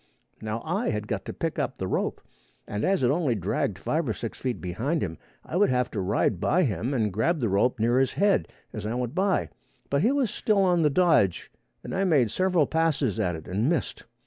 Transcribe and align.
Now 0.41 0.63
I 0.65 0.89
had 0.89 1.07
got 1.07 1.25
to 1.25 1.31
pick 1.31 1.59
up 1.59 1.77
the 1.77 1.85
rope, 1.87 2.21
and 2.67 2.83
as 2.83 3.03
it 3.03 3.11
only 3.11 3.35
dragged 3.35 3.77
five 3.77 4.09
or 4.09 4.13
six 4.13 4.41
feet 4.41 4.59
behind 4.59 5.03
him, 5.03 5.19
I 5.45 5.55
would 5.55 5.69
have 5.69 5.91
to 5.91 6.01
ride 6.01 6.39
by 6.39 6.63
him 6.63 6.91
and 6.91 7.13
grab 7.13 7.39
the 7.39 7.49
rope 7.49 7.79
near 7.79 7.99
his 7.99 8.13
head 8.13 8.47
as 8.73 8.83
I 8.87 8.95
went 8.95 9.13
by: 9.13 9.49
but 9.91 10.01
he 10.01 10.11
was 10.11 10.31
still 10.31 10.63
on 10.63 10.81
the 10.81 10.89
dodge, 10.89 11.51
and 11.83 11.93
I 11.93 12.03
made 12.03 12.31
several 12.31 12.65
passes 12.65 13.19
at 13.19 13.35
it 13.35 13.47
and 13.47 13.69
missed. 13.69 14.05